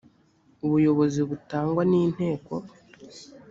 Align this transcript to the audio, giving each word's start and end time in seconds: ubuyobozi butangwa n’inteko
ubuyobozi 0.65 1.19
butangwa 1.29 1.81
n’inteko 1.91 2.53